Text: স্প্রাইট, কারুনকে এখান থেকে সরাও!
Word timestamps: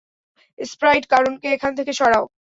স্প্রাইট, 0.59 1.03
কারুনকে 1.11 1.47
এখান 1.55 1.71
থেকে 1.77 1.91
সরাও! 1.99 2.25